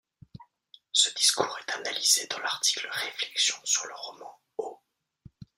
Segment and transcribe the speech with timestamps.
[0.93, 4.79] Ce discours est analysé dans l'article Réflexions sur le roman au.